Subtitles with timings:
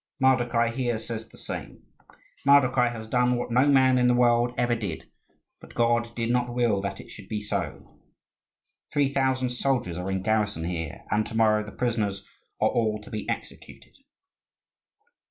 [0.19, 1.83] Mardokhai here says the same.
[2.43, 5.11] Mardokhai has done what no man in the world ever did,
[5.59, 7.99] but God did not will that it should be so.
[8.91, 12.25] Three thousand soldiers are in garrison here, and to morrow the prisoners
[12.59, 13.95] are all to be executed."